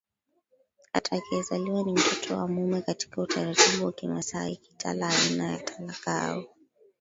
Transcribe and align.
atakayezaliwa 0.93 1.83
ni 1.83 1.93
mtoto 1.93 2.37
wa 2.37 2.47
mume 2.47 2.81
katika 2.81 3.21
utaratibu 3.21 3.85
wa 3.85 3.91
KimasaiKitala 3.91 5.09
aina 5.23 5.51
ya 5.51 5.57
talaka 5.59 6.21
au 6.23 6.47